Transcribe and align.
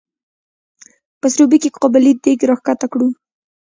په 1.19 1.27
سروبي 1.33 1.57
کې 1.63 1.69
قابلي 1.79 2.11
دیګ 2.23 2.39
راښکته 2.49 2.87
کړو. 2.91 3.07